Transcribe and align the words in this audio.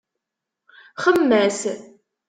Xemmem-as. 1.03 1.61